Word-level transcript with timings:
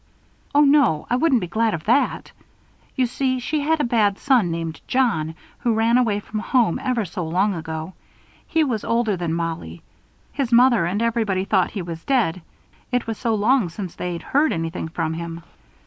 "Oh, 0.55 0.61
no! 0.65 1.05
I 1.11 1.15
wouldn't 1.15 1.41
be 1.41 1.47
glad 1.47 1.75
of 1.75 1.83
that. 1.83 2.31
You 2.95 3.05
see, 3.05 3.37
she 3.37 3.59
had 3.61 3.79
a 3.79 3.83
bad 3.83 4.17
son 4.17 4.49
named 4.49 4.81
John, 4.87 5.35
who 5.59 5.75
ran 5.75 5.95
away 5.99 6.19
from 6.21 6.39
home 6.39 6.79
ever 6.81 7.05
so 7.05 7.23
long 7.27 7.53
ago. 7.53 7.93
He 8.47 8.63
was 8.63 8.83
older 8.83 9.15
than 9.15 9.35
Mollie. 9.35 9.83
His 10.33 10.51
mother 10.51 10.87
and 10.87 11.03
everybody 11.03 11.45
thought 11.45 11.69
he 11.69 11.83
was 11.83 12.03
dead 12.03 12.41
it 12.91 13.05
was 13.05 13.19
so 13.19 13.35
long 13.35 13.69
since 13.69 13.93
they'd 13.93 14.23
heard 14.23 14.51
anything 14.51 14.87
from 14.87 15.13
him. 15.13 15.43